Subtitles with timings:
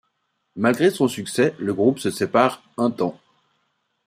[0.55, 3.21] Malgré son succès, le groupe se sépare un temps.